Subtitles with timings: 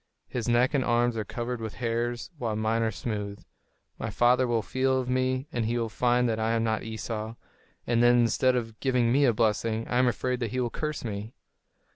[0.27, 3.45] His neck and arms are covered with hairs, while mine are smooth.
[3.99, 7.35] My father will feel of me, and he will find that I am not Esau;
[7.85, 11.05] and then, instead of giving me a blessing, I am afraid that he will curse
[11.05, 11.35] me."